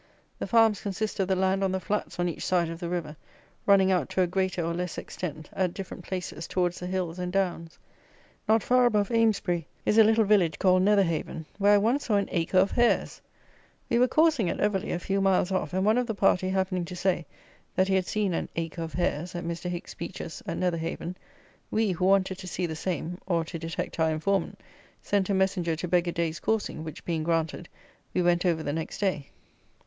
[0.39, 3.15] The farms consist of the land on the flats on each side of the river,
[3.67, 7.31] running out to a greater or less extent, at different places, towards the hills and
[7.31, 7.77] downs.
[8.49, 12.29] Not far above Amesbury is a little village called Netherhaven, where I once saw an
[12.31, 13.21] acre of hares.
[13.91, 16.85] We were coursing at Everly, a few miles off; and one of the party happening
[16.85, 17.27] to say,
[17.75, 19.69] that he had seen "an acre of hares" at Mr.
[19.69, 21.15] Hicks Beech's at Netherhaven,
[21.69, 24.59] we, who wanted to see the same, or to detect our informant,
[25.03, 27.69] sent a messenger to beg a day's coursing, which being granted,
[28.15, 29.29] we went over the next day.